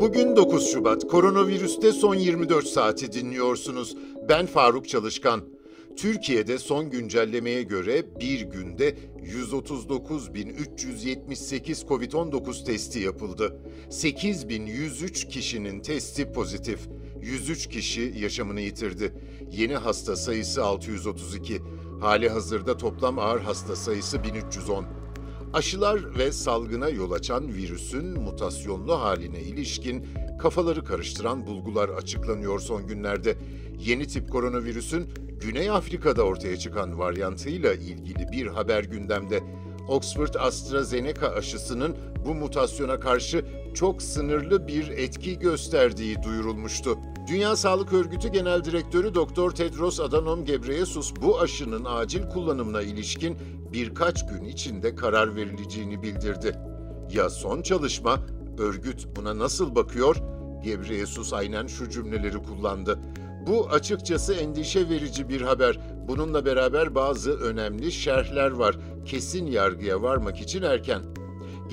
Bugün 0.00 0.36
9 0.36 0.72
Şubat. 0.72 1.08
Koronavirüste 1.08 1.92
son 1.92 2.14
24 2.14 2.66
saati 2.66 3.12
dinliyorsunuz. 3.12 3.96
Ben 4.28 4.46
Faruk 4.46 4.88
Çalışkan. 4.88 5.44
Türkiye'de 5.96 6.58
son 6.58 6.90
güncellemeye 6.90 7.62
göre 7.62 8.20
bir 8.20 8.40
günde 8.40 8.96
139.378 9.24 11.86
COVID-19 11.86 12.64
testi 12.64 12.98
yapıldı. 12.98 13.56
8.103 13.90 15.28
kişinin 15.28 15.80
testi 15.80 16.32
pozitif. 16.32 16.80
103 17.22 17.66
kişi 17.66 18.12
yaşamını 18.16 18.60
yitirdi. 18.60 19.12
Yeni 19.52 19.76
hasta 19.76 20.16
sayısı 20.16 20.64
632. 20.64 21.62
Hali 22.00 22.28
hazırda 22.28 22.76
toplam 22.76 23.18
ağır 23.18 23.40
hasta 23.40 23.76
sayısı 23.76 24.24
1310. 24.24 25.03
Aşılar 25.54 26.18
ve 26.18 26.32
salgına 26.32 26.88
yol 26.88 27.12
açan 27.12 27.48
virüsün 27.54 28.20
mutasyonlu 28.20 29.00
haline 29.00 29.40
ilişkin 29.40 30.06
kafaları 30.38 30.84
karıştıran 30.84 31.46
bulgular 31.46 31.88
açıklanıyor 31.88 32.60
son 32.60 32.86
günlerde. 32.86 33.36
Yeni 33.78 34.06
tip 34.06 34.30
koronavirüsün 34.30 35.08
Güney 35.40 35.70
Afrika'da 35.70 36.22
ortaya 36.22 36.56
çıkan 36.56 36.98
varyantıyla 36.98 37.74
ilgili 37.74 38.32
bir 38.32 38.46
haber 38.46 38.84
gündemde. 38.84 39.40
Oxford 39.88 40.34
AstraZeneca 40.34 41.28
aşısının 41.28 41.96
bu 42.26 42.34
mutasyona 42.34 43.00
karşı 43.00 43.44
çok 43.74 44.02
sınırlı 44.02 44.68
bir 44.68 44.88
etki 44.88 45.38
gösterdiği 45.38 46.22
duyurulmuştu. 46.22 46.98
Dünya 47.26 47.56
Sağlık 47.56 47.92
Örgütü 47.92 48.28
Genel 48.28 48.64
Direktörü 48.64 49.14
Dr. 49.14 49.50
Tedros 49.50 50.00
Adhanom 50.00 50.44
Ghebreyesus 50.44 51.12
bu 51.22 51.40
aşının 51.40 51.84
acil 51.84 52.22
kullanımına 52.28 52.82
ilişkin 52.82 53.38
birkaç 53.72 54.26
gün 54.26 54.44
içinde 54.44 54.94
karar 54.94 55.36
verileceğini 55.36 56.02
bildirdi. 56.02 56.58
Ya 57.12 57.30
son 57.30 57.62
çalışma, 57.62 58.18
örgüt 58.58 59.06
buna 59.16 59.38
nasıl 59.38 59.74
bakıyor? 59.74 60.16
Ghebreyesus 60.64 61.32
aynen 61.32 61.66
şu 61.66 61.90
cümleleri 61.90 62.42
kullandı. 62.42 62.98
Bu 63.46 63.68
açıkçası 63.70 64.34
endişe 64.34 64.88
verici 64.88 65.28
bir 65.28 65.40
haber. 65.40 65.78
Bununla 66.08 66.46
beraber 66.46 66.94
bazı 66.94 67.32
önemli 67.32 67.92
şerhler 67.92 68.50
var. 68.50 68.76
Kesin 69.06 69.46
yargıya 69.46 70.02
varmak 70.02 70.40
için 70.40 70.62
erken. 70.62 71.02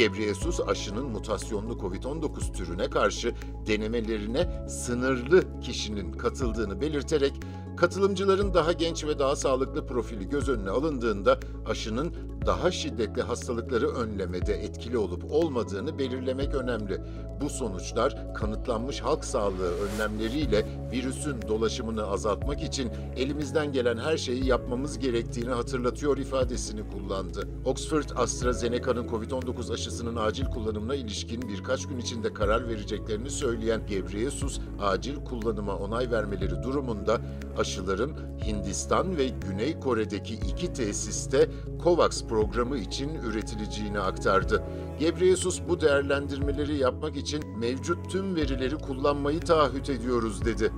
Gebreyesus 0.00 0.60
aşının 0.60 1.06
mutasyonlu 1.06 1.72
COVID-19 1.72 2.52
türüne 2.52 2.90
karşı 2.90 3.34
denemelerine 3.66 4.68
sınırlı 4.68 5.60
kişinin 5.60 6.12
katıldığını 6.12 6.80
belirterek 6.80 7.32
katılımcıların 7.76 8.54
daha 8.54 8.72
genç 8.72 9.04
ve 9.04 9.18
daha 9.18 9.36
sağlıklı 9.36 9.86
profili 9.86 10.28
göz 10.28 10.48
önüne 10.48 10.70
alındığında 10.70 11.40
aşının 11.66 12.14
daha 12.46 12.70
şiddetli 12.70 13.22
hastalıkları 13.22 13.88
önlemede 13.88 14.54
etkili 14.54 14.98
olup 14.98 15.24
olmadığını 15.30 15.98
belirlemek 15.98 16.54
önemli. 16.54 17.00
Bu 17.40 17.50
sonuçlar 17.50 18.34
kanıtlanmış 18.34 19.00
halk 19.00 19.24
sağlığı 19.24 19.72
önlemleriyle 19.74 20.66
virüsün 20.92 21.42
dolaşımını 21.48 22.06
azaltmak 22.06 22.62
için 22.62 22.90
elimizden 23.16 23.72
gelen 23.72 23.98
her 23.98 24.16
şeyi 24.16 24.46
yapmamız 24.46 24.98
gerektiğini 24.98 25.50
hatırlatıyor 25.50 26.18
ifadesini 26.18 26.90
kullandı. 26.90 27.48
Oxford 27.64 28.10
AstraZeneca'nın 28.16 29.08
COVID-19 29.08 29.72
aşısının 29.72 30.16
acil 30.16 30.44
kullanımına 30.44 30.94
ilişkin 30.94 31.42
birkaç 31.48 31.86
gün 31.86 31.98
içinde 31.98 32.34
karar 32.34 32.68
vereceklerini 32.68 33.30
söyleyen 33.30 33.86
Gebreyesus, 33.86 34.60
acil 34.80 35.24
kullanıma 35.24 35.76
onay 35.76 36.10
vermeleri 36.10 36.62
durumunda 36.62 37.20
aşıların 37.58 38.12
Hindistan 38.46 39.16
ve 39.16 39.28
Güney 39.28 39.80
Kore'deki 39.80 40.34
iki 40.34 40.72
tesiste 40.72 41.50
COVAX 41.84 42.24
programı 42.30 42.78
için 42.78 43.14
üretileceğini 43.14 44.00
aktardı. 44.00 44.62
Gebreyesus 44.98 45.60
bu 45.68 45.80
değerlendirmeleri 45.80 46.76
yapmak 46.76 47.16
için 47.16 47.58
mevcut 47.58 48.10
tüm 48.10 48.36
verileri 48.36 48.76
kullanmayı 48.76 49.40
taahhüt 49.40 49.90
ediyoruz 49.90 50.44
dedi. 50.44 50.72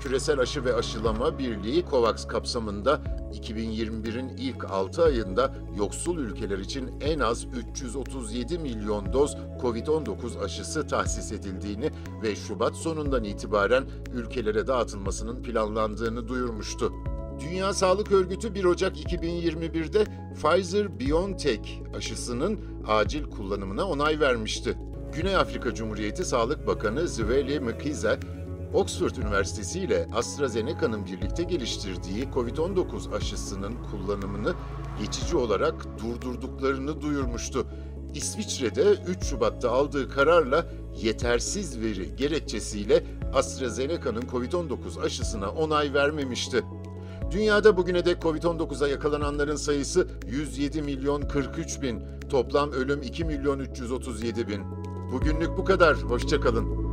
Küresel 0.00 0.40
Aşı 0.40 0.64
ve 0.64 0.74
Aşılama 0.74 1.38
Birliği 1.38 1.84
COVAX 1.90 2.26
kapsamında 2.26 3.00
2021'in 3.32 4.28
ilk 4.28 4.64
6 4.64 5.04
ayında 5.04 5.54
yoksul 5.78 6.18
ülkeler 6.18 6.58
için 6.58 6.90
en 7.00 7.18
az 7.18 7.44
337 7.44 8.58
milyon 8.58 9.12
doz 9.12 9.36
COVID-19 9.62 10.44
aşısı 10.44 10.86
tahsis 10.86 11.32
edildiğini 11.32 11.90
ve 12.22 12.36
Şubat 12.36 12.76
sonundan 12.76 13.24
itibaren 13.24 13.84
ülkelere 14.14 14.66
dağıtılmasının 14.66 15.42
planlandığını 15.42 16.28
duyurmuştu. 16.28 16.92
Dünya 17.40 17.72
Sağlık 17.72 18.12
Örgütü 18.12 18.54
1 18.54 18.64
Ocak 18.64 18.96
2021'de 18.96 20.04
Pfizer-BioNTech 20.34 21.96
aşısının 21.96 22.60
acil 22.86 23.24
kullanımına 23.24 23.88
onay 23.88 24.20
vermişti. 24.20 24.78
Güney 25.14 25.36
Afrika 25.36 25.74
Cumhuriyeti 25.74 26.24
Sağlık 26.24 26.66
Bakanı 26.66 27.08
Zweli 27.08 27.60
Mkhize, 27.60 28.18
Oxford 28.74 29.16
Üniversitesi 29.16 29.80
ile 29.80 30.08
AstraZeneca'nın 30.14 31.06
birlikte 31.06 31.42
geliştirdiği 31.42 32.24
COVID-19 32.24 33.16
aşısının 33.16 33.74
kullanımını 33.90 34.54
geçici 35.00 35.36
olarak 35.36 35.86
durdurduklarını 35.98 37.00
duyurmuştu. 37.00 37.66
İsviçre'de 38.14 38.82
3 39.06 39.24
Şubat'ta 39.24 39.70
aldığı 39.70 40.08
kararla 40.08 40.66
yetersiz 41.02 41.80
veri 41.80 42.16
gerekçesiyle 42.16 43.04
AstraZeneca'nın 43.34 44.22
COVID-19 44.22 45.00
aşısına 45.04 45.50
onay 45.50 45.94
vermemişti. 45.94 46.64
Dünyada 47.30 47.76
bugüne 47.76 48.04
dek 48.04 48.22
Covid-19'a 48.22 48.88
yakalananların 48.88 49.56
sayısı 49.56 50.08
107 50.26 50.82
milyon 50.82 51.22
43 51.22 51.82
bin, 51.82 52.02
toplam 52.30 52.72
ölüm 52.72 53.02
2 53.02 53.24
milyon 53.24 53.58
337 53.58 54.48
bin. 54.48 54.62
Bugünlük 55.12 55.56
bu 55.56 55.64
kadar, 55.64 55.96
hoşçakalın. 55.96 56.84